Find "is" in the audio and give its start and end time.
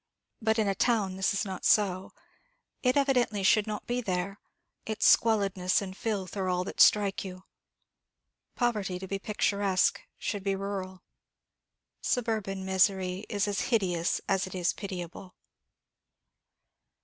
1.31-1.45, 13.29-13.47, 14.55-14.73